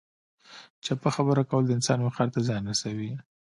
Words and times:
چپه 0.85 1.09
خبره 1.15 1.43
کول 1.49 1.63
د 1.65 1.71
انسان 1.77 1.99
وقار 2.01 2.27
ته 2.33 2.39
زیان 2.47 2.63
رسوي. 2.71 3.11